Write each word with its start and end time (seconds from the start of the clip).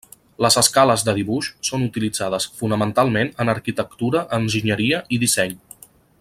Les 0.43 0.55
escales 0.59 1.03
de 1.09 1.13
dibuix 1.17 1.49
són 1.69 1.83
utilitzades 1.89 2.47
fonamentalment 2.63 3.29
en 3.45 3.53
arquitectura, 3.55 4.25
enginyeria 4.39 5.05
i 5.17 5.21
disseny. 5.27 5.55